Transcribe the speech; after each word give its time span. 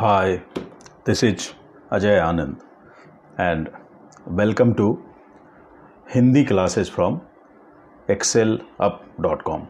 Hi, 0.00 0.40
this 1.04 1.24
is 1.24 1.54
Ajay 1.90 2.20
Anand, 2.22 2.56
and 3.38 3.68
welcome 4.40 4.74
to 4.74 4.96
Hindi 6.14 6.44
classes 6.44 6.90
from 6.90 7.20
excelup.com 8.10 9.60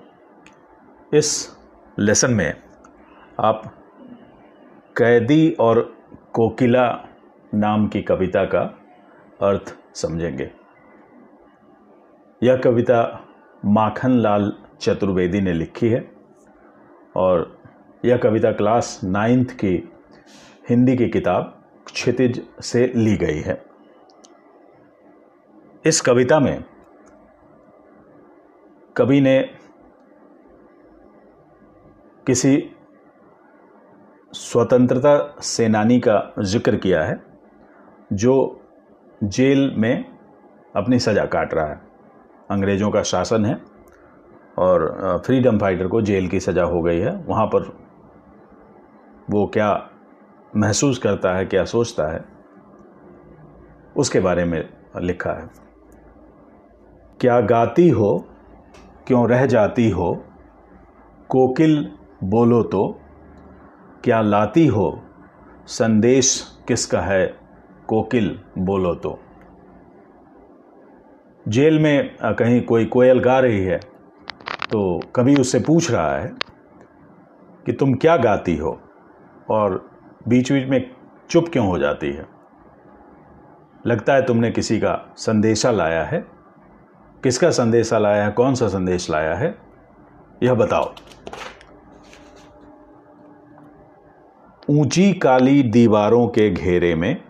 इस 1.14 1.56
lesson 1.98 2.30
में 2.30 2.62
आप 3.40 3.62
कैदी 4.96 5.56
और 5.61 5.96
कोकिला 6.32 7.04
नाम 7.54 7.88
की 7.88 8.02
कविता 8.02 8.45
का 8.45 8.62
अर्थ 9.42 9.76
समझेंगे। 9.95 10.50
यह 12.42 12.56
कविता 12.56 13.26
माखन 13.64 14.10
लाल 14.10 14.52
चतुर्वेदी 14.80 15.40
ने 15.40 15.52
लिखी 15.52 15.88
है 15.88 16.10
और 17.16 17.60
यह 18.04 18.16
कविता 18.16 18.52
क्लास 18.52 19.00
नाइन्थ 19.04 19.50
की 19.50 19.92
हिंदी 20.69 20.96
की 20.96 21.08
किताब 21.08 21.54
क्षितिज 21.86 22.43
से 22.63 22.86
ली 22.96 23.17
गई 23.17 23.40
है। 23.40 23.63
इस 25.85 26.00
कविता 26.00 26.39
में 26.40 26.64
कवि 28.96 29.21
ने 29.21 29.39
किसी 32.27 32.56
स्वतंत्रता 34.33 35.17
सेनानी 35.42 35.98
का 36.00 36.20
ज़िक्र 36.41 36.77
किया 36.77 37.03
है, 37.05 37.20
जो 38.12 38.61
जेल 39.23 39.73
में 39.77 40.05
अपनी 40.75 40.98
सज़ा 40.98 41.25
काट 41.27 41.55
रहा 41.55 41.67
है। 41.67 41.81
अंग्रेज़ों 42.50 42.91
का 42.91 43.03
शासन 43.05 43.45
है 43.45 43.61
और 44.59 45.23
फ्रीडम 45.27 45.59
फाइटर 45.59 45.87
को 45.87 46.00
जेल 46.03 46.28
की 46.28 46.41
सज़ा 46.41 46.62
हो 46.64 46.83
गई 46.83 46.98
है। 46.98 47.17
वहाँ 47.19 47.47
पर 47.47 47.73
वो 49.31 49.47
क्या 49.47 49.70
महसूस 50.52 50.98
करता 50.98 51.34
है 51.36 51.44
क्या 51.47 51.64
सोचता 51.66 52.12
है, 52.12 52.25
उसके 53.97 54.20
बारे 54.20 54.45
में 54.45 54.62
लिखा 55.00 55.33
है। 55.33 55.48
क्या 57.20 57.41
गाती 57.42 57.89
हो, 57.89 58.25
क्यों 59.06 59.28
रह 59.28 59.45
जाती 59.47 59.89
हो, 59.91 60.12
कोकिल 61.31 61.91
बोलो 62.25 62.62
तो 62.64 62.89
क्या 64.05 64.20
लाती 64.20 64.67
हो, 64.67 64.91
संदेश 65.69 66.41
किसका 66.69 67.01
है, 67.01 67.27
कोकिल 67.89 68.39
बोलो 68.58 68.95
तो। 68.97 69.19
जेल 71.47 71.78
में 71.78 72.17
कहीं 72.23 72.61
कोई 72.62 72.84
कोयल 72.86 73.20
गा 73.20 73.39
रही 73.41 73.64
है 73.64 73.78
तो 74.70 74.80
कभी 75.17 75.34
उससे 75.36 75.58
पूछ 75.61 75.91
रहा 75.91 76.17
है 76.17 76.33
कि 77.67 77.73
तुम 77.73 77.95
क्या 77.95 78.17
गाती 78.17 78.56
हो, 78.56 78.78
और 79.51 79.84
बीच 80.28 80.52
बीच 80.52 80.69
में 80.69 80.91
चुप 81.30 81.48
क्यों 81.48 81.66
हो 81.66 81.78
जाती 81.78 82.12
है? 82.12 82.27
लगता 83.86 84.14
है 84.14 84.27
तुमने 84.27 84.50
किसी 84.50 84.78
का 84.78 85.14
संदेशा 85.16 85.70
लाया 85.70 86.05
है? 86.05 86.27
किसका 87.22 87.50
संदेशा 87.50 87.98
लाया 87.98 88.24
है? 88.24 88.30
कौन 88.30 88.55
सा 88.55 88.69
संदेश 88.69 89.11
लाया 89.11 89.34
है? 89.34 89.58
यह 90.42 90.55
बताओ। 90.55 90.94
ऊँची 94.70 95.12
काली 95.12 95.62
दीवारों 95.62 96.28
के 96.28 96.50
घेरे 96.50 96.94
में, 96.94 97.24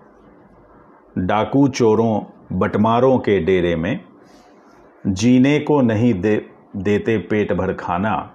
डाकू 1.18 1.68
चोरों, 1.68 2.22
बटमारों 2.58 3.18
के 3.18 3.40
डेरे 3.40 3.76
में, 3.76 4.04
जीने 5.06 5.58
को 5.58 5.80
नहीं 5.80 6.20
दे, 6.20 6.50
देते 6.76 7.18
पेट 7.18 7.52
भर 7.52 7.72
खाना, 7.72 8.34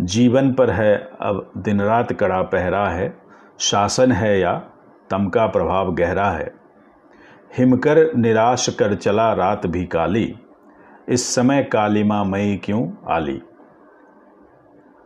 जीवन 0.00 0.54
पर 0.54 0.70
है, 0.70 1.10
अब 1.20 1.52
दिन 1.56 1.80
रात 1.80 2.12
कड़ा 2.12 2.42
पहरा 2.42 2.88
है 2.88 3.25
शासन 3.58 4.12
है 4.12 4.40
या 4.40 4.62
तम 5.10 5.28
का 5.28 5.46
प्रभाव 5.46 5.94
गहरा 5.94 6.30
है। 6.30 6.54
हिमकर 7.58 8.14
निराश 8.14 8.68
कर 8.68 8.94
चला 8.94 9.32
रात 9.32 9.66
भी 9.66 9.86
काली। 9.86 10.36
इस 11.08 11.34
समय 11.34 11.62
कालिमा 11.62 12.24
मई 12.24 12.60
क्यों 12.64 12.92
आली? 13.08 13.42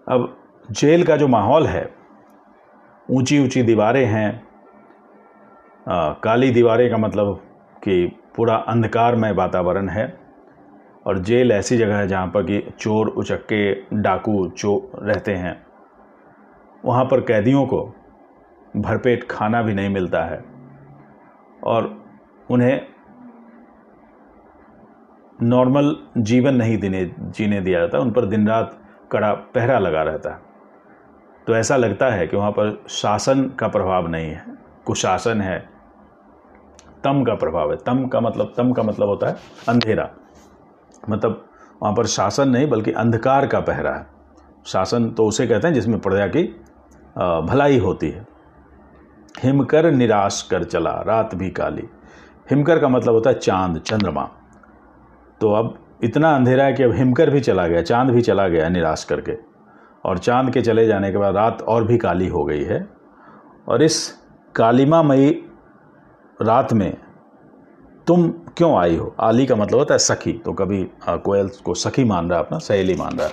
अब 0.08 0.36
जेल 0.70 1.04
का 1.04 1.16
जो 1.16 1.28
माहौल 1.28 1.66
है 1.66 1.94
ऊँची 3.10 3.42
ऊँची 3.44 3.62
दीवारें 3.62 4.06
हैं। 4.06 4.46
आ, 5.88 6.12
काली 6.12 6.50
दीवारें 6.50 6.90
का 6.90 6.96
मतलब 6.96 7.40
कि 7.84 8.18
पूरा 8.36 8.54
अंधकारमय 8.54 9.32
वातावरण 9.32 9.88
है। 9.88 10.20
और 11.06 11.18
जेल 11.18 11.52
ऐसी 11.52 11.76
जगह 11.76 11.96
है 11.96 12.08
जहाँ 12.08 12.26
पर 12.26 12.42
कि 12.42 12.74
चोर 12.78 13.08
उचक्के 13.08 13.74
डाकू 13.92 14.48
चो 14.48 14.92
रहते 14.94 15.34
हैं। 15.34 15.66
वहाँ 16.84 17.04
पर 17.04 17.20
कैदियों 17.20 17.66
को 17.66 17.94
भरपेट 18.76 19.26
खाना 19.30 19.62
भी 19.62 19.74
नहीं 19.74 19.88
मिलता 19.88 20.22
है। 20.24 20.44
और 21.64 21.94
उन्हें 22.50 22.80
नॉर्मल 25.42 25.96
जीवन 26.18 26.54
नहीं 26.54 26.78
देने, 26.78 27.04
जीने 27.18 27.60
दिया 27.60 27.80
जाता, 27.80 27.98
उन 27.98 28.10
पर 28.10 28.24
दिन 28.24 28.48
रात 28.48 28.78
कड़ा 29.12 29.32
पहरा 29.54 29.78
लगा 29.78 30.02
रहता। 30.02 30.30
है 30.30 30.48
तो 31.46 31.54
ऐसा 31.54 31.76
लगता 31.76 32.10
है 32.10 32.26
कि 32.26 32.36
वहाँ 32.36 32.50
पर 32.50 32.84
शासन 32.88 33.42
का 33.60 33.68
प्रभाव 33.68 34.08
नहीं 34.08 34.30
है, 34.30 34.44
कुशासन 34.86 35.40
है, 35.40 35.58
तम 37.04 37.22
का 37.24 37.34
प्रभाव 37.34 37.70
है। 37.70 37.76
तम 37.76 38.06
का 38.06 38.20
मतलब 38.20 38.52
तम 38.56 38.72
का 38.72 38.82
मतलब 38.82 39.08
होता 39.08 39.28
है 39.28 39.36
अंधेरा। 39.68 40.08
मतलब 41.10 41.44
वहाँ 41.82 41.94
पर 41.94 42.06
शासन 42.06 42.48
नहीं, 42.48 42.68
बल्कि 42.68 42.92
अंधकार 42.92 43.46
का 43.46 43.60
पहरा 43.60 43.94
है। 43.94 44.06
शासन 44.66 45.10
तो 45.10 45.26
उसे 45.26 45.46
कहते 45.46 45.66
हैं 45.66 45.74
जिसमें 45.74 45.98
प्रजा 46.00 46.26
की 46.26 46.42
भलाई 47.48 47.78
होती 47.78 48.10
है। 48.10 48.26
हिमकर 49.42 49.90
निराश 49.90 50.42
कर 50.50 50.64
चला, 50.64 50.90
रात 51.06 51.34
भी 51.34 51.50
काली। 51.50 51.88
हिमकर 52.50 52.78
का 52.78 52.88
मतलब 52.88 53.14
होता 53.14 53.30
है 53.30 53.38
चाँद, 53.38 53.78
चंद्रमा। 53.78 54.28
तो 55.40 55.52
अब 55.52 55.78
इतना 56.04 56.34
अंधेरा 56.34 56.64
है 56.64 56.72
कि 56.72 56.82
अब 56.82 56.92
हिमकर 56.92 57.30
भी 57.30 57.40
चला 57.40 57.66
गया, 57.66 57.82
चाँद 57.82 58.10
भी 58.10 58.22
चला 58.22 58.48
गया 58.48 58.68
निराश 58.68 59.04
करके। 59.04 59.36
और 60.04 60.18
चाँद 60.18 60.52
के 60.52 60.62
चले 60.62 60.86
जाने 60.86 61.10
के 61.10 61.18
बाद 61.18 61.36
रात 61.36 61.62
और 61.62 61.84
भी 61.84 61.98
काली 61.98 62.28
हो 62.28 62.44
गई 62.44 62.62
है। 62.62 62.88
और 63.68 63.82
इस 63.82 64.14
कालिमामयी 64.54 65.30
रात 66.42 66.72
में 66.72 66.96
तुम 68.06 68.28
क्यों 68.56 68.76
आई 68.76 68.96
हो? 68.96 69.14
आली 69.20 69.46
का 69.46 69.56
मतलब 69.56 69.78
होता 69.78 69.94
है 69.94 69.98
सखी। 69.98 70.32
तो 70.32 70.52
कभी 70.52 70.84
कोयल 71.08 71.48
को 71.64 71.74
सखी 71.74 72.04
मान 72.04 72.30
रहा 72.30 72.38
अपना, 72.38 72.58
सहेली 72.58 72.94
मान 72.94 73.18
रहा 73.18 73.28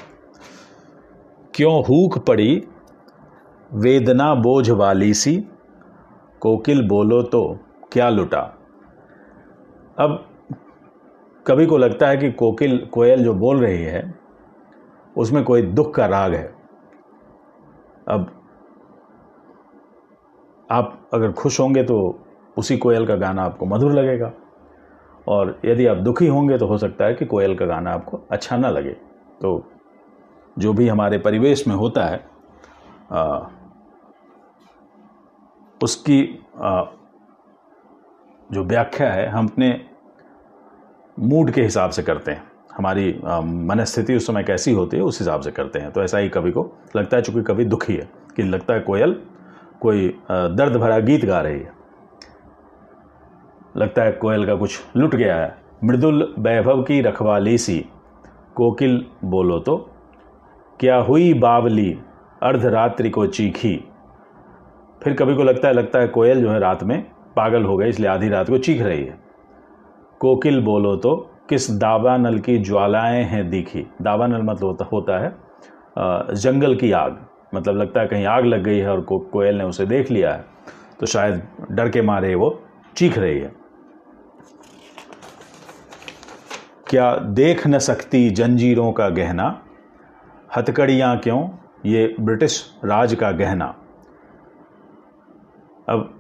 क्यों 1.54 1.84
हूक 1.86 2.18
पड़ी 2.26 2.64
वेदना 3.74 4.34
बोझ 4.36 4.70
वाली 4.70 5.14
सी? 5.14 5.46
कोकिल 6.42 6.88
बोलो 6.88 7.22
तो 7.24 7.42
क्या 7.92 8.10
लुटा? 8.10 8.40
अब 9.98 10.24
कभी 11.46 11.66
को 11.66 11.78
लगता 11.78 12.08
है 12.08 12.18
कि 12.18 12.32
कोकिल 12.32 12.78
कोयल 12.94 13.24
जो 13.24 13.34
बोल 13.34 13.60
रही 13.60 13.84
है 13.84 14.14
उसमें 15.16 15.44
कोई 15.44 15.62
दुख 15.62 15.94
का 15.96 16.06
राग 16.06 16.34
है। 16.34 16.54
अब 18.08 18.32
आप 20.70 21.10
अगर 21.14 21.32
खुश 21.32 21.60
होंगे 21.60 21.84
तो 21.84 21.98
उसी 22.58 22.78
कोयल 22.78 23.06
का 23.08 23.16
गाना 23.16 23.44
आपको 23.44 23.66
मधुर 23.66 23.92
लगेगा। 23.92 24.32
और 25.28 25.60
यदि 25.66 25.86
आप 25.86 25.98
दुखी 25.98 26.28
होंगे 26.28 26.58
तो 26.58 26.68
हो 26.68 26.78
सकता 26.78 27.06
है 27.06 27.14
कि 27.14 27.26
कोयल 27.26 27.56
का 27.56 27.66
गाना 27.66 27.92
आपको 27.92 28.20
अच्छा 28.32 28.58
ना 28.58 28.70
लगे। 28.70 28.94
तो 29.42 29.64
जो 30.58 30.74
भी 30.74 30.88
हमारे 30.88 31.18
परिवेश 31.18 31.68
में 31.68 31.76
होता 31.76 32.04
है 32.04 32.26
आ, 33.12 33.40
उसकी 35.82 36.24
जो 38.50 38.64
व्याख्या 38.64 39.12
है, 39.12 39.28
हम 39.28 39.48
अपने 39.48 39.70
मूड 41.18 41.52
के 41.52 41.62
हिसाब 41.64 41.90
से 41.90 42.04
करते 42.04 42.32
हैं। 42.32 42.44
हमारी 42.78 43.12
मनस्थिति 43.68 44.16
उस 44.16 44.28
समय 44.28 44.44
कैसी 44.44 44.74
होती 44.74 44.98
है, 44.98 45.04
उस 45.04 45.20
हिसाब 45.20 45.42
से 45.42 45.52
करते 45.52 45.80
हैं। 45.80 45.92
तो 45.92 46.04
ऐसा 46.04 46.18
ही 46.18 46.30
कवि 46.30 46.52
को 46.52 46.72
लगता 46.96 47.18
है, 47.18 47.24
चूँकि 47.24 47.42
कवि 47.44 47.66
दुखी 47.66 47.96
है, 47.96 48.10
कि 48.36 48.44
लगता 48.44 48.74
है 48.74 48.80
कोयल, 48.80 49.16
कोई 49.82 50.08
दर्द 50.32 50.76
भरा 50.76 51.00
गीत 51.00 51.26
गा 51.26 51.42
रही 51.42 51.60
है। 51.60 51.72
लगता 53.78 54.04
है 54.04 54.12
कोयल 54.14 54.46
का 54.46 54.56
कुछ 54.56 54.80
लुट 54.98 55.16
गया 55.16 55.36
है। 55.36 55.56
मृदुल 55.84 56.34
वैभव 56.40 56.82
की 56.84 57.02
रखवाली 57.02 57.58
सी, 57.58 57.80
कोकिल 58.56 59.06
बोलो 59.26 59.60
तो 59.60 59.78
क्या 60.80 60.96
हुई 60.98 61.34
बावली 61.34 61.92
अर्धरात्रि 62.44 63.10
को 63.10 63.26
चीखी 63.28 63.74
फिर 65.02 65.14
कभी 65.14 65.36
को 65.36 65.44
लगता 65.44 65.68
है 65.68 65.74
लगता 65.74 66.00
है 66.00 66.08
कोयल 66.08 66.42
जो 66.42 66.50
है 66.50 66.60
रात 66.60 66.84
में 66.84 67.02
पागल 67.36 67.64
हो 67.64 67.78
गई 67.78 67.90
इसलिए 67.90 68.10
आधी 68.10 68.30
रात 68.30 68.50
को 68.50 68.58
चीख 68.58 68.82
रही 68.82 69.04
है। 69.04 69.18
कोकिल 70.22 70.60
बोलो 70.62 70.96
तो 70.96 71.16
किस 71.50 71.70
दावानल 71.72 72.40
की 72.40 72.58
ज्वालाएँ 72.60 73.24
हैं 73.24 73.50
दिखी? 73.50 73.86
दावानल 74.02 74.42
मतलब 74.42 74.88
होता, 74.94 75.20
है 75.20 75.36
जंगल 76.36 76.76
की 76.76 76.92
आग। 76.92 77.18
मतलब 77.56 77.78
लगता 77.78 78.02
है 78.02 78.08
कहीं 78.08 78.26
आग 78.26 78.46
लग 78.46 78.64
गई 78.64 78.78
है 78.78 78.90
और 78.90 79.02
को, 79.02 79.20
कोयल 79.20 79.58
ने 79.58 79.64
उसे 79.64 79.86
देख 79.86 80.12
लिया 80.12 80.34
है। 80.34 80.46
तो 81.00 81.06
शायद 81.06 81.42
डर 81.72 81.90
के 81.90 82.02
मारे 82.02 82.34
वो 82.36 82.60
चीख 82.96 83.18
रही 83.18 83.40
है। 83.40 83.52
क्या 86.90 87.16
देख 87.16 87.68
न 87.68 87.80
सकती 87.80 88.30
जंजीरों 88.30 88.92
का 88.92 89.10
गहना? 89.10 89.62
हथकड़ियाँ 90.58 91.18
क्यों? 91.18 91.48
ये 91.86 92.16
ब्रिटिश 92.20 92.64
राज 92.86 93.14
का 93.16 93.32
गहना। 93.32 93.76
अब 95.88 96.14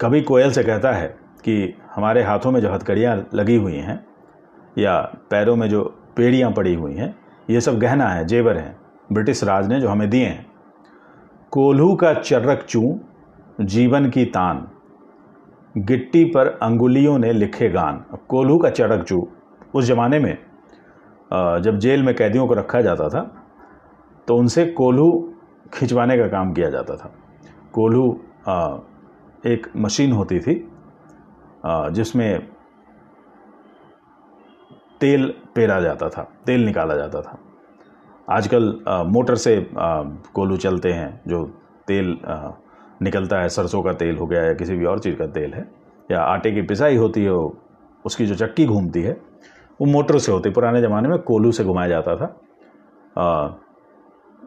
कभी 0.00 0.20
कोयल 0.22 0.50
से 0.52 0.62
कहता 0.64 0.92
है 0.92 1.06
कि 1.44 1.74
हमारे 1.94 2.22
हाथों 2.22 2.50
में 2.52 2.60
जो 2.60 2.72
हथकड़ियाँ 2.72 3.16
लगी 3.34 3.56
हुई 3.56 3.76
हैं 3.78 4.04
या 4.78 4.98
पैरों 5.30 5.54
में 5.56 5.68
जो 5.68 5.82
पेड़ियाँ 6.16 6.50
पड़ी 6.52 6.74
हुई 6.74 6.94
हैं, 6.94 7.14
ये 7.50 7.60
सब 7.60 7.78
गहना 7.78 8.08
है, 8.08 8.24
जेवर 8.24 8.56
हैं, 8.56 8.76
ब्रिटिश 9.12 9.44
राज 9.44 9.68
ने 9.68 9.80
जो 9.80 9.88
हमें 9.88 10.08
दिए 10.10 10.26
हैं। 10.26 10.46
कोल्हू 11.52 11.94
का 11.94 12.12
चर्रक 12.14 12.62
चू, 12.62 12.98
जीवन 13.60 14.10
की 14.10 14.24
तान। 14.26 14.66
गिट्टी 15.74 16.24
पर 16.26 16.46
अंगुलियों 16.62 17.18
ने 17.18 17.32
लिखे 17.32 17.68
गान। 17.68 18.04
कोल्हू 18.28 18.58
का 18.58 18.70
चरक 18.70 19.04
चू, 19.04 19.26
उस 19.74 19.84
ज़माने 19.84 20.18
में 20.18 20.36
जब 21.62 21.78
जेल 21.78 22.02
में 22.02 22.14
कैदियों 22.14 22.46
को 22.48 22.54
रखा 22.54 22.80
जाता 22.80 23.08
था 23.08 23.20
तो 24.28 24.36
उनसे 24.36 24.64
कोल्हू 24.72 25.10
खिंचवाने 25.74 26.16
का 26.18 26.26
काम 26.28 26.52
किया 26.52 26.70
जाता 26.70 26.96
था। 26.96 27.12
कोल्हू 27.74 28.10
एक 29.44 29.66
मशीन 29.76 30.12
होती 30.12 30.38
थी 30.40 30.54
जिसमें 31.92 32.48
तेल 35.00 35.26
पेरा 35.54 35.80
जाता 35.80 36.08
था, 36.08 36.22
तेल 36.46 36.64
निकाला 36.64 36.94
जाता 36.96 37.20
था। 37.20 37.38
आजकल 38.28 38.72
मोटर 39.08 39.34
से 39.36 39.56
कोल्हू 39.74 40.56
चलते 40.56 40.92
हैं, 40.92 41.20
जो 41.28 41.44
तेल 41.88 42.18
निकलता 43.02 43.40
है, 43.40 43.48
सरसों 43.48 43.82
का 43.82 43.92
तेल 43.94 44.16
हो 44.18 44.26
गया 44.26 44.42
या 44.42 44.52
किसी 44.54 44.76
भी 44.76 44.84
और 44.84 44.98
चीज़ 44.98 45.16
का 45.16 45.26
तेल 45.28 45.52
है, 45.54 45.68
या 46.10 46.20
आटे 46.22 46.52
की 46.52 46.62
पिसाई 46.62 46.96
होती 46.96 47.24
है 47.24 47.32
उसकी 48.04 48.26
जो 48.26 48.34
चक्की 48.36 48.66
घूमती 48.66 49.02
है, 49.02 49.12
वो 49.80 49.86
मोटर 49.86 50.18
से 50.18 50.32
होती 50.32 50.50
पुराने 50.50 50.80
ज़माने 50.82 51.08
में 51.08 51.18
कोल्हू 51.20 51.52
से 51.52 51.64
घुमाया 51.64 51.88
जाता 51.88 52.16
था। 52.16 52.26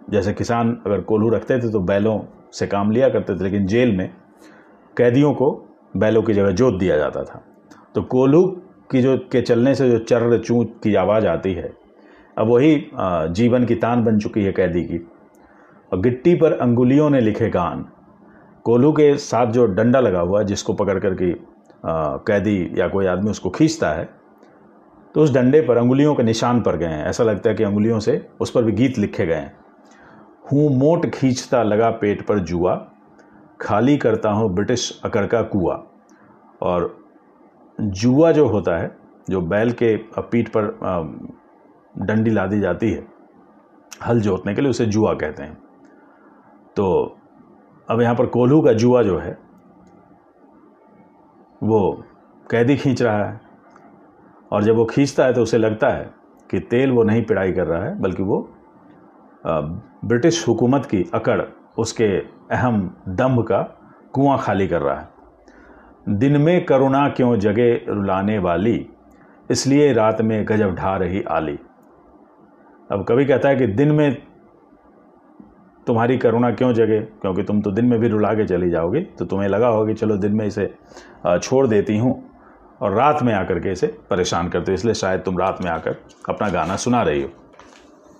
जैसे 0.07 0.33
किसान 0.33 0.77
अगर 0.85 1.01
कोल्हू 1.01 1.29
रखते 1.29 1.57
थे 1.59 1.71
तो 1.71 1.79
बैलों 1.81 2.19
से 2.53 2.67
काम 2.67 2.91
लिया 2.91 3.09
करते 3.09 3.35
थे, 3.35 3.43
लेकिन 3.43 3.65
जेल 3.67 3.95
में 3.97 4.09
कैदियों 4.97 5.33
को 5.33 5.51
बैलों 5.97 6.21
की 6.23 6.33
जगह 6.33 6.51
जोत 6.51 6.79
दिया 6.79 6.97
जाता 6.97 7.23
था। 7.23 7.41
तो 7.95 8.01
कोल्हू 8.03 8.45
की 8.91 9.01
जो, 9.01 9.17
के 9.17 9.41
चलने 9.41 9.75
से 9.75 9.89
जो 9.89 9.97
चर्र 9.99 10.37
चूत 10.39 10.79
की 10.83 10.95
आवाज़ 10.95 11.27
आती 11.27 11.53
है, 11.53 11.71
अब 12.37 12.47
वही 12.47 12.89
जीवन 13.31 13.65
की 13.65 13.75
तान 13.75 14.03
बन 14.03 14.19
चुकी 14.19 14.43
है 14.43 14.51
कैदी 14.51 14.83
की। 14.83 14.97
और 15.91 15.99
गिट्टी 16.01 16.35
पर 16.35 16.53
अंगुलियों 16.53 17.09
ने 17.09 17.21
लिखे 17.21 17.49
गान। 17.49 17.85
कोल्हू 18.65 18.91
के 18.91 19.15
साथ 19.17 19.51
जो 19.51 19.65
डंडा 19.67 19.99
लगा 19.99 20.19
हुआ 20.19 20.39
है, 20.39 20.45
जिसको 20.45 20.73
पकड़ 20.73 20.99
कर 20.99 21.13
के 21.13 21.33
कैदी 22.25 22.71
या 22.75 22.87
कोई 22.87 23.05
आदमी 23.05 23.29
उसको 23.29 23.49
खींचता 23.49 23.91
है 23.91 24.09
तो 25.15 25.21
उस 25.21 25.33
डंडे 25.33 25.61
पर 25.61 25.77
अंगुलियों 25.77 26.13
के 26.15 26.23
निशान 26.23 26.61
पर 26.61 26.77
गए 26.77 26.85
हैं। 26.85 27.05
ऐसा 27.05 27.23
लगता 27.23 27.49
है 27.49 27.55
कि 27.55 27.63
अंगुलियों 27.63 27.99
से 27.99 28.25
उस 28.39 28.51
पर 28.51 28.63
भी 28.63 28.71
गीत 28.71 28.97
लिखे 28.99 29.25
गए 29.25 29.35
हैं। 29.35 29.55
हूँ 30.47 30.69
मोट 30.77 31.05
खींचता 31.11 31.61
लगा 31.63 31.89
पेट 31.91 32.25
पर 32.27 32.39
जुआ, 32.41 32.75
खाली 33.61 33.97
करता 33.97 34.29
हूँ 34.31 34.53
ब्रिटिश 34.55 35.01
अकड़ 35.05 35.25
का 35.25 35.41
कुआ। 35.43 35.83
और 36.61 36.95
जुआ 37.79 38.31
जो 38.31 38.47
होता 38.47 38.77
है, 38.77 38.95
जो 39.29 39.41
बैल 39.43 39.71
के 39.73 39.95
पीठ 40.21 40.49
पर 40.55 40.65
डंडी 41.95 42.31
ला 42.31 42.45
दी 42.47 42.59
जाती 42.59 42.91
है, 42.91 43.05
हल 44.05 44.21
जोतने 44.21 44.53
के 44.55 44.61
लिए 44.61 44.69
उसे 44.69 44.85
जुआ 44.85 45.13
कहते 45.13 45.43
हैं। 45.43 45.57
तो 46.75 47.17
अब 47.87 48.01
यहाँ 48.01 48.15
पर 48.15 48.25
कोल्हू 48.27 48.61
का 48.61 48.73
जुआ 48.73 49.01
जो 49.03 49.17
है, 49.19 49.37
वो 51.61 52.03
कैदी 52.49 52.75
खींच 52.75 53.01
रहा 53.01 53.23
है। 53.23 53.39
और 54.51 54.63
जब 54.63 54.75
वो 54.75 54.85
खींचता 54.85 55.25
है 55.25 55.33
तो 55.33 55.41
उसे 55.41 55.57
लगता 55.57 55.89
है 55.89 56.09
कि 56.49 56.59
तेल 56.61 56.91
वो 56.91 57.03
नहीं 57.03 57.23
पिड़ाई 57.25 57.51
कर 57.53 57.67
रहा 57.67 57.83
है, 57.83 57.99
बल्कि 58.01 58.23
वो 58.23 58.47
ब्रिटिश 59.47 60.47
हुकूमत 60.47 60.85
की 60.85 61.03
अकड़ 61.13 61.41
उसके 61.77 62.07
अहम 62.51 62.79
दम्भ 63.09 63.41
का 63.43 63.61
कुआँ 64.13 64.37
खाली 64.37 64.67
कर 64.67 64.81
रहा 64.81 64.99
है। 64.99 65.07
दिन 66.09 66.41
में 66.41 66.65
करुणा 66.65 67.07
क्यों 67.09 67.35
जगे 67.37 67.73
रुलाने 67.89 68.37
वाली, 68.39 68.85
इसलिए 69.49 69.91
रात 69.93 70.21
में 70.21 70.43
गजब 70.47 70.75
ढा 70.75 70.95
रही 70.97 71.21
आली। 71.31 71.57
अब 72.89 73.05
कभी 73.09 73.25
कहता 73.25 73.49
है 73.49 73.55
कि 73.55 73.67
दिन 73.67 73.91
में 73.91 74.15
तुम्हारी 75.87 76.17
करुणा 76.17 76.51
क्यों 76.51 76.73
जगे? 76.73 76.99
क्योंकि 76.99 77.43
तुम 77.43 77.61
तो 77.61 77.71
दिन 77.71 77.85
में 77.85 77.99
भी 77.99 78.07
रुला 78.07 78.33
के 78.33 78.45
चली 78.47 78.69
जाओगे 78.69 79.01
तो 79.11 79.25
तुम्हें 79.25 79.47
लगा 79.49 79.67
होगा 79.67 79.87
कि 79.87 79.93
चलो 79.93 80.17
दिन 80.17 80.35
में 80.35 80.45
इसे 80.45 80.65
छोड़ 81.25 81.65
देती 81.67 81.97
हूँ 81.97 82.23
और 82.81 82.93
रात 82.93 83.23
में 83.23 83.33
आकर 83.33 83.59
के 83.59 83.71
इसे 83.71 83.87
परेशान 84.09 84.49
करते 84.49 84.71
हो, 84.71 84.75
इसलिए 84.75 84.93
शायद 84.95 85.21
तुम 85.21 85.39
रात 85.39 85.61
में 85.61 85.71
आकर 85.71 85.95
अपना 86.29 86.49
गाना 86.49 86.75
सुना 86.77 87.01
रही 87.01 87.21
हो। 87.21 87.29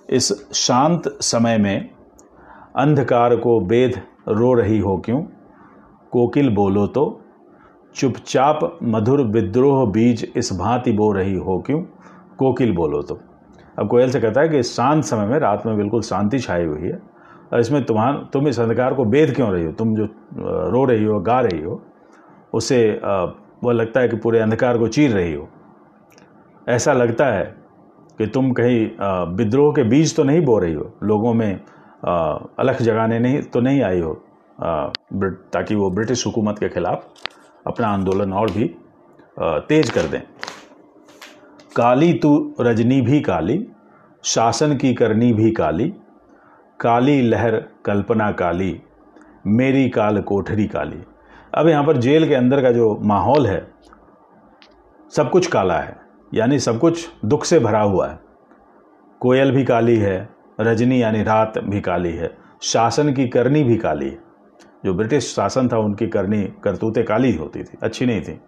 इस 0.09 0.31
शांत 0.53 1.07
समय 1.21 1.57
में 1.57 1.89
अंधकार 2.75 3.35
को 3.35 3.59
बेद 3.61 4.01
रो 4.29 4.53
रही 4.53 4.77
हो 4.79 4.97
क्यों? 4.97 5.21
कोकिल 6.11 6.49
बोलो 6.49 6.85
तो 6.87 7.03
चुपचाप 7.95 8.77
मधुर 8.83 9.21
विद्रोह 9.27 9.85
बीज 9.91 10.25
इस 10.35 10.51
भांति 10.53 10.91
बो 10.91 11.11
रही 11.11 11.33
हो 11.35 11.57
क्यों? 11.59 11.81
कोकिल 12.39 12.75
बोलो 12.75 13.01
तो। 13.01 13.19
अब 13.79 13.87
कोयल 13.87 14.11
से 14.11 14.19
कहता 14.21 14.41
है 14.41 14.49
कि 14.49 14.63
शांत 14.63 15.03
समय 15.03 15.27
में 15.27 15.37
रात 15.39 15.65
में 15.65 15.75
बिल्कुल 15.77 16.01
शांति 16.01 16.39
छाई 16.39 16.65
हुई 16.65 16.81
है 16.81 17.01
और 17.53 17.59
इसमें 17.59 17.83
तुम्हार, 17.85 18.29
तुम 18.33 18.47
इस 18.47 18.59
अंधकार 18.59 18.93
को 18.93 19.05
बेद 19.05 19.35
क्यों 19.35 19.51
रही 19.51 19.65
हो? 19.65 19.71
तुम 19.71 19.95
जो 19.95 20.05
रो 20.71 20.85
रही 20.85 21.05
हो, 21.05 21.19
गा 21.19 21.39
रही 21.39 21.61
हो, 21.61 21.81
उसे 22.53 22.99
वह 23.63 23.73
लगता 23.73 23.99
है 23.99 24.07
कि 24.09 24.17
पूरे 24.17 24.39
अंधकार 24.39 24.77
को 24.77 24.87
चीर 24.87 25.11
रही 25.11 25.33
हो। 25.33 25.47
ऐसा 26.69 26.93
लगता 26.93 27.25
है 27.25 27.55
कि 28.19 28.27
तुम 28.27 28.51
कहीं 28.51 29.35
विद्रोह 29.35 29.71
के 29.73 29.83
बीज 29.89 30.15
तो 30.15 30.23
नहीं 30.23 30.41
बो 30.41 30.57
रही 30.59 30.73
हो, 30.73 30.91
लोगों 31.03 31.33
में 31.33 31.59
अलख 32.59 32.81
जगाने 32.81 33.19
नहीं 33.19 33.41
तो 33.43 33.59
नहीं 33.61 33.81
आई 33.83 33.99
हो 33.99 34.13
ताकि 35.53 35.75
वो 35.75 35.89
ब्रिटिश 35.91 36.25
हुकूमत 36.25 36.59
के 36.59 36.69
खिलाफ 36.69 37.07
अपना 37.67 37.87
आंदोलन 37.87 38.33
और 38.33 38.51
भी 38.51 38.65
तेज 39.39 39.89
कर 39.89 40.07
दें। 40.07 40.21
काली 41.75 42.13
तू 42.13 42.55
रजनी 42.61 42.99
भी 43.01 43.19
काली, 43.21 43.65
शासन 44.23 44.75
की 44.77 44.93
करनी 44.93 45.31
भी 45.33 45.51
काली 45.51 45.93
काली 46.79 47.21
लहर 47.21 47.55
कल्पना 47.85 48.31
काली, 48.31 48.79
मेरी 49.47 49.89
काल 49.89 50.21
कोठरी 50.21 50.65
काली। 50.67 51.01
अब 51.53 51.67
यहाँ 51.67 51.83
पर 51.83 51.97
जेल 51.97 52.27
के 52.27 52.35
अंदर 52.35 52.61
का 52.61 52.71
जो 52.71 52.93
माहौल 53.03 53.47
है, 53.47 53.67
सब 55.13 55.29
कुछ 55.29 55.47
काला 55.47 55.79
है। 55.79 55.95
यानी 56.33 56.59
सब 56.59 56.79
कुछ 56.79 57.07
दुख 57.25 57.43
से 57.43 57.59
भरा 57.59 57.81
हुआ 57.81 58.07
है। 58.07 58.19
कोयल 59.21 59.51
भी 59.51 59.63
काली 59.63 59.97
है, 59.97 60.29
रजनी 60.61 61.01
यानी 61.01 61.23
रात 61.23 61.57
भी 61.57 61.81
काली 61.81 62.11
है, 62.11 62.37
शासन 62.61 63.13
की 63.13 63.27
करनी 63.27 63.63
भी 63.63 63.77
काली 63.77 64.09
है। 64.09 64.19
जो 64.85 64.93
ब्रिटिश 64.93 65.33
शासन 65.35 65.67
था, 65.67 65.77
उनकी 65.77 66.07
करनी, 66.07 66.43
करतूतें 66.63 67.03
काली 67.05 67.35
होती 67.35 67.63
थी, 67.63 67.77
अच्छी 67.83 68.05
नहीं 68.05 68.21
थी। 68.21 68.39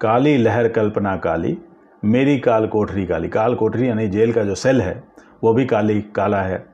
काली 0.00 0.36
लहर 0.36 0.68
कल्पना 0.68 1.16
काली, 1.16 1.56
मेरी 2.04 2.38
काल 2.38 2.66
कोठरी 2.66 3.06
काली। 3.06 3.28
काल 3.28 3.54
कोठरी 3.54 3.88
यानी 3.88 4.08
जेल 4.08 4.32
का 4.32 4.42
जो 4.44 4.54
सेल 4.54 4.80
है, 4.80 5.02
वो 5.44 5.52
भी 5.54 5.66
काली, 5.66 6.00
काला 6.00 6.42
है। 6.42 6.64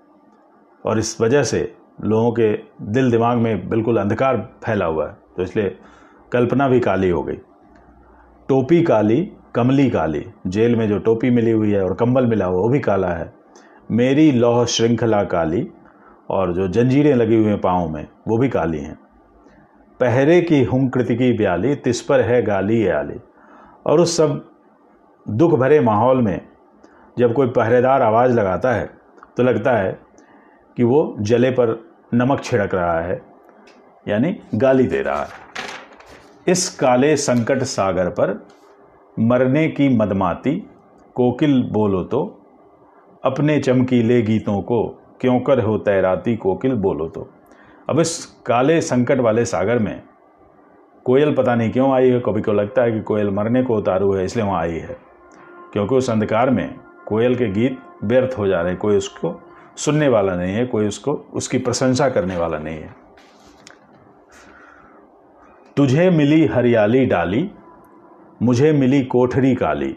और 0.84 0.98
इस 0.98 1.20
वजह 1.20 1.42
से 1.42 1.74
लोगों 2.04 2.32
के 2.32 2.52
दिल 2.82 3.10
दिमाग 3.10 3.38
में 3.38 3.68
बिल्कुल 3.68 3.96
अंधकार 3.96 4.36
फैला 4.64 4.86
हुआ 4.86 5.06
है 5.08 5.16
तो 5.36 5.42
इसलिए 5.42 5.76
कल्पना 6.32 6.68
भी 6.68 6.80
काली 6.80 7.10
हो 7.10 7.22
गई। 7.22 7.36
टोपी 8.48 8.82
काली 8.82 9.20
कमली 9.54 9.88
काली, 9.90 10.24
जेल 10.46 10.74
में 10.76 10.88
जो 10.88 10.98
टोपी 10.98 11.30
मिली 11.30 11.50
हुई 11.50 11.70
है 11.70 11.82
और 11.84 11.94
कंबल 11.94 12.26
मिला 12.26 12.44
हुआ, 12.44 12.60
वो 12.60 12.68
भी 12.68 12.78
काला 12.80 13.08
है। 13.08 13.32
मेरी 13.90 14.30
लौह 14.32 14.64
श्रृंखला 14.66 15.22
काली 15.24 15.66
और 16.30 16.52
जो 16.54 16.68
जंजीरें 16.68 17.14
लगी 17.14 17.36
हुई 17.36 17.46
हैं 17.46 17.60
पाँव 17.60 17.88
में, 17.88 18.06
वो 18.28 18.38
भी 18.38 18.48
काली 18.48 18.78
हैं। 18.78 18.94
पहरे 20.00 20.40
की 20.40 20.62
हुंकृति 20.64 21.16
की 21.16 21.32
ब्याली, 21.32 21.74
तिस 21.74 22.00
पर 22.02 22.20
है 22.20 22.42
गाली 22.42 22.86
आली। 22.88 23.18
और 23.86 24.00
उस 24.00 24.16
सब 24.16 24.44
दुख 25.26 25.58
भरे 25.58 25.80
माहौल 25.80 26.22
में 26.22 26.40
जब 27.16 27.32
कोई 27.34 27.48
पहरेदार 27.50 28.02
आवाज़ 28.02 28.32
लगाता 28.32 28.72
है 28.72 28.90
तो 29.36 29.42
लगता 29.42 29.72
है 29.72 29.92
कि 30.76 30.84
वो 30.84 31.16
जले 31.20 31.50
पर 31.50 31.76
नमक 32.14 32.42
छिड़क 32.44 32.74
रहा 32.74 33.00
है, 33.00 33.20
यानी 34.06 34.36
गाली 34.54 34.86
दे 34.86 35.02
रहा 35.02 35.22
है। 35.22 35.40
इस 36.46 36.68
काले 36.70 37.16
संकट 37.18 37.62
सागर 37.64 38.08
पर 38.10 38.34
मरने 39.18 39.68
की 39.68 39.88
मदमाती, 39.88 40.66
कोकिल 41.14 41.62
बोलो 41.62 42.04
तो। 42.04 42.38
अपने 43.24 43.58
चमकीले 43.58 44.22
गीतों 44.22 44.62
को 44.62 44.86
क्यों 45.20 45.40
कर 45.40 45.60
हो 45.60 45.78
तैराती 45.78 46.36
कोकिल 46.36 46.74
बोलो 46.74 47.08
तो। 47.08 47.30
अब 47.90 48.00
इस 48.00 48.26
काले 48.26 48.80
संकट 48.80 49.20
वाले 49.20 49.44
सागर 49.44 49.78
में 49.78 50.02
कोयल 51.04 51.34
पता 51.34 51.54
नहीं 51.54 51.70
क्यों 51.70 51.92
आई 51.92 52.10
है। 52.10 52.20
कभी 52.20 52.42
को 52.42 52.52
लगता 52.52 52.82
है 52.82 52.92
कि 52.92 53.00
कोयल 53.00 53.30
मरने 53.30 53.62
को 53.62 53.76
उतारू 53.76 54.12
है, 54.12 54.24
इसलिए 54.24 54.44
वहाँ 54.44 54.60
आई 54.60 54.72
है। 54.72 54.96
क्योंकि 55.72 55.94
उस 55.94 56.10
अंधकार 56.10 56.50
में 56.50 56.74
कोयल 57.06 57.36
के 57.36 57.48
गीत 57.48 57.78
व्यर्थ 58.04 58.38
हो 58.38 58.46
जा 58.46 58.60
रहे 58.60 58.70
हैं। 58.70 58.80
कोई 58.80 58.96
उसको 58.96 59.40
सुनने 59.76 60.08
वाला 60.08 60.34
नहीं 60.34 60.54
है, 60.54 60.66
कोई 60.66 60.86
उसको 60.86 61.12
उसकी 61.12 61.58
प्रशंसा 61.58 62.08
करने 62.08 62.36
वाला 62.36 62.58
नहीं 62.58 62.76
है। 62.76 62.94
तुझे 65.76 66.10
मिली 66.10 66.46
हरियाली 66.46 67.06
डाली 67.06 67.50
मुझे 68.42 68.72
मिली 68.72 69.02
कोठरी 69.02 69.54
काली। 69.54 69.96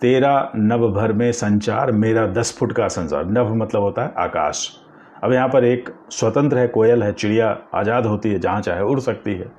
तेरा 0.00 0.52
नभ 0.56 0.80
भर 0.80 1.12
में 1.12 1.32
संचार, 1.32 1.92
मेरा 1.92 2.26
दस 2.26 2.56
फुट 2.58 2.72
का 2.72 2.88
संसार। 2.88 3.24
नभ 3.24 3.52
मतलब 3.54 3.82
होता 3.82 4.02
है 4.02 4.14
आकाश। 4.18 4.80
अब 5.24 5.32
यहाँ 5.32 5.48
पर 5.48 5.64
एक 5.64 5.90
स्वतंत्र 6.10 6.58
है, 6.58 6.68
कोयल 6.68 7.02
है, 7.02 7.12
चिड़िया 7.12 7.58
आज़ाद 7.74 8.06
होती 8.06 8.30
है, 8.30 8.38
जहाँ 8.38 8.60
चाहे 8.60 8.82
उड़ 8.82 9.00
सकती 9.00 9.34
है। 9.34 9.52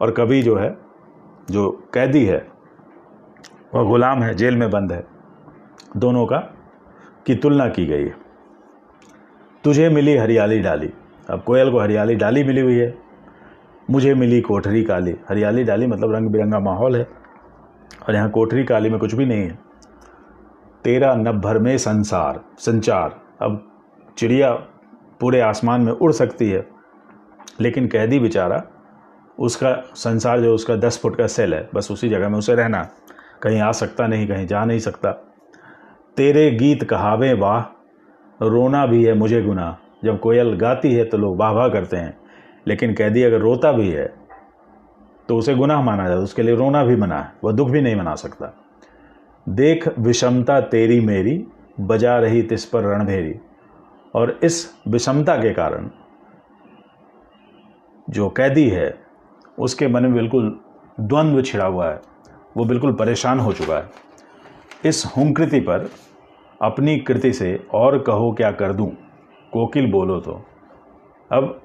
और 0.00 0.10
कभी 0.10 0.42
जो 0.42 0.56
है, 0.56 0.78
जो 1.50 1.70
कैदी 1.94 2.24
है, 2.24 2.46
वह 3.74 3.82
गुलाम 3.82 4.22
है, 4.22 4.34
जेल 4.34 4.56
में 4.56 4.70
बंद 4.70 4.92
है। 4.92 5.04
दोनों 5.96 6.26
का, 6.26 6.38
की 7.26 7.34
तुलना 7.34 7.68
की 7.68 7.86
गई 7.86 8.04
है। 8.04 8.16
तुझे 9.64 9.88
मिली 9.88 10.16
हरियाली 10.16 10.60
डाली। 10.60 10.90
अब 11.30 11.42
कोयल 11.42 11.70
को 11.70 11.80
हरियाली 11.80 12.14
डाली 12.14 12.44
मिली 12.44 12.60
हुई 12.60 12.78
है। 12.78 13.11
मुझे 13.90 14.14
मिली 14.14 14.40
कोठरी 14.40 14.84
काली। 14.84 15.16
हरियाली 15.28 15.64
डाली 15.64 15.86
मतलब 15.86 16.14
रंग 16.14 16.28
बिरंगा 16.28 16.60
माहौल 16.60 16.96
है। 16.96 17.08
और 18.08 18.14
यहाँ 18.14 18.30
कोठरी 18.30 18.64
काली 18.64 18.90
में 18.90 18.98
कुछ 18.98 19.14
भी 19.14 19.26
नहीं 19.26 19.42
है। 19.42 19.58
तेरा 20.84 21.14
नभ 21.14 21.40
भर 21.40 21.58
में 21.58 21.78
संसार, 21.78 22.44
संचार। 22.58 23.20
अब 23.42 23.72
चिड़िया 24.18 24.52
पूरे 25.20 25.40
आसमान 25.40 25.80
में 25.80 25.92
उड़ 25.92 26.12
सकती 26.12 26.50
है। 26.50 26.68
लेकिन 27.60 27.86
कैदी 27.86 28.18
बेचारा, 28.18 28.64
उसका 29.38 29.90
संसार 29.94 30.40
जो 30.40 30.54
उसका 30.54 30.76
दस 30.76 31.00
फुट 31.02 31.16
का 31.16 31.26
सेल 31.26 31.54
है, 31.54 31.68
बस 31.74 31.88
उसी 31.90 32.08
जगह 32.08 32.28
में 32.28 32.38
उसे 32.38 32.54
रहना। 32.54 32.88
कहीं 33.42 33.60
आ 33.60 33.72
सकता 33.72 34.06
नहीं, 34.06 34.28
कहीं 34.28 34.46
जा 34.46 34.64
नहीं 34.64 34.78
सकता। 34.78 35.12
तेरे 36.16 36.50
गीत 36.50 36.84
कहावे 36.84 37.32
वाह, 37.32 37.60
रोना 38.42 38.86
भी 38.86 39.04
है 39.04 39.14
मुझे 39.14 39.42
गुना 39.42 39.78
जब 40.04 40.20
कोयल 40.20 40.56
गाती 40.56 40.94
है 40.94 41.04
तो 41.04 41.18
लोग 41.18 41.36
वाह 41.36 41.52
वाह 41.52 41.68
करते 41.68 41.96
हैं। 41.96 42.21
लेकिन 42.66 42.94
कैदी 42.94 43.22
अगर 43.22 43.40
रोता 43.40 43.72
भी 43.72 43.88
है 43.90 44.14
तो 45.28 45.36
उसे 45.36 45.54
गुनाह 45.54 45.82
माना 45.82 46.08
जाता 46.08 46.20
उसके 46.20 46.42
लिए 46.42 46.54
रोना 46.54 46.84
भी 46.84 46.96
मना 46.96 47.18
है, 47.18 47.32
वह 47.44 47.52
दुख 47.52 47.68
भी 47.68 47.80
नहीं 47.80 47.96
मना 47.96 48.14
सकता। 48.14 48.52
देख 49.48 49.98
विषमता 49.98 50.60
तेरी 50.60 51.00
मेरी, 51.00 51.46
बजा 51.80 52.18
रही 52.18 52.42
तिस 52.42 52.64
पर 52.64 52.82
रणभेरी। 52.82 53.34
और 54.14 54.38
इस 54.42 54.74
विषमता 54.88 55.36
के 55.36 55.52
कारण 55.54 55.90
जो 58.10 58.28
कैदी 58.28 58.68
है, 58.68 58.94
उसके 59.58 59.88
मन 59.88 60.02
में 60.02 60.14
बिल्कुल 60.14 60.60
द्वंद्व 61.00 61.42
छिड़ा 61.42 61.64
हुआ 61.64 61.88
है। 61.90 62.00
वो 62.56 62.64
बिल्कुल 62.64 62.92
परेशान 62.92 63.40
हो 63.40 63.52
चुका 63.52 63.76
है। 63.76 63.90
इस 64.84 65.04
हुंकृति 65.16 65.60
पर 65.60 65.88
अपनी 66.62 66.98
कृति 66.98 67.32
से 67.32 67.66
और 67.74 67.98
कहो 67.98 68.32
क्या 68.32 68.50
कर 68.50 68.72
दूँ? 68.72 68.90
कोकिल 69.52 69.90
बोलो 69.90 70.20
तो। 70.20 70.40
अब 71.32 71.60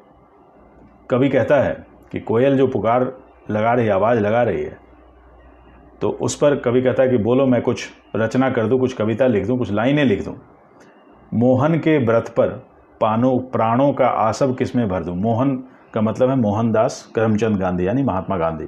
कभी 1.12 1.30
कहता 1.30 1.56
है 1.56 1.86
कि 2.12 2.20
कोयल 2.20 2.58
जो 2.58 2.68
पुकार 2.68 3.18
लगा 3.50 3.74
रही 3.74 3.90
आवाज़ 3.90 4.20
लगा 4.20 4.44
रही 4.44 4.64
है 4.64 4.78
तो 6.02 6.10
उस 6.10 6.36
पर 6.36 6.56
कभी 6.56 6.82
कहता 6.82 7.04
है 7.04 7.10
कि 7.10 7.18
बोलो, 7.18 7.46
मैं 7.46 7.62
कुछ 7.62 7.90
रचना 8.16 8.50
कर 8.50 8.68
दूँ, 8.68 8.80
कुछ 8.80 8.94
कविता 8.94 9.28
लिख 9.28 9.46
दूँ, 9.48 9.58
कुछ 9.58 9.72
लाइनें 9.72 10.06
लिख 10.06 10.24
दूँ। 10.26 10.36
मोहन 11.34 11.80
के 11.80 12.06
व्रत 12.06 12.30
पर 12.30 12.48
पानों, 13.02 13.40
प्राणों 13.40 13.94
का 13.94 14.08
आसब 14.08 14.58
किसमें 14.58 14.88
भर 14.90 15.04
दूँ? 15.04 15.16
मोहन 15.16 15.56
का 15.94 16.02
मतलब 16.02 16.30
है 16.30 16.36
मोहनदास, 16.36 17.12
करमचंद 17.16 17.58
गांधी, 17.58 17.88
यानी 17.88 18.04
महात्मा 18.04 18.38
गांधी। 18.38 18.66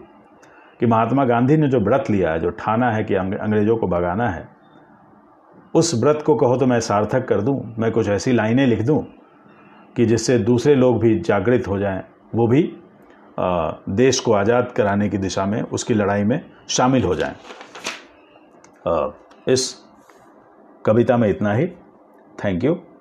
कि 0.79 0.85
महात्मा 0.85 1.25
गांधी 1.25 1.57
ने 1.57 1.67
जो 1.67 1.79
व्रत 1.79 2.09
लिया 2.09 2.31
है, 2.31 2.39
जो 2.39 2.49
ठाना 2.49 2.91
है 2.91 3.03
कि 3.03 3.15
अंग्रेज़ों 3.15 3.77
को 3.77 3.87
भगाना 3.87 4.29
है, 4.29 4.47
उस 5.73 6.03
व्रत 6.03 6.23
को 6.25 6.35
कहो 6.35 6.57
तो 6.57 6.65
मैं 6.65 6.79
सार्थक 6.79 7.27
कर 7.27 7.41
दूँ, 7.41 7.75
मैं 7.79 7.91
कुछ 7.91 8.09
ऐसी 8.09 8.31
लाइनें 8.31 8.67
लिख 8.67 8.81
दूँ 8.81 9.05
कि 9.95 10.05
जिससे 10.05 10.39
दूसरे 10.39 10.75
लोग 10.75 10.99
भी 10.99 11.19
जागृत 11.19 11.67
हो 11.67 11.79
जाएँ 11.79 12.03
वो 12.35 12.47
भी 12.47 12.61
देश 13.89 14.19
को 14.19 14.33
आज़ाद 14.33 14.71
कराने 14.77 15.09
की 15.09 15.17
दिशा 15.17 15.45
में, 15.45 15.61
उसकी 15.61 15.93
लड़ाई 15.93 16.23
में 16.23 16.41
शामिल 16.69 17.03
हो 17.03 17.15
जाएँ। 17.15 17.35
इस 19.47 19.73
कविता 20.85 21.17
में 21.17 21.29
इतना 21.29 21.53
ही। 21.53 21.67
Thank 22.43 22.63
you. 22.63 22.77